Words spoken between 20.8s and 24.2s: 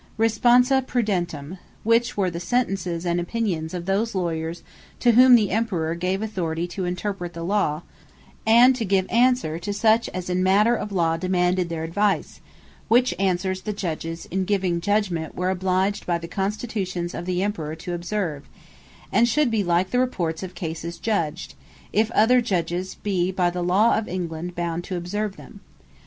Judged, if other Judges be by the Law of